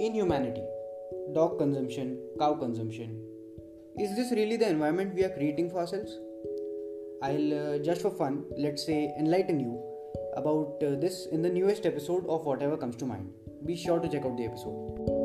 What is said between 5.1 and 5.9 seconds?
we are creating for